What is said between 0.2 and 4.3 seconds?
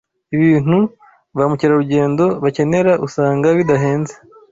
Ibintu ba mukerarugendo bakenera usanga bidahenze